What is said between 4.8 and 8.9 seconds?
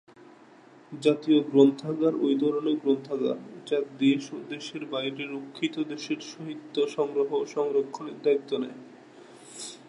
বাইরের রক্ষিত দেশের সাহিত্য সংগ্রহ ও সংরক্ষণের দায়িত্ব নেয়।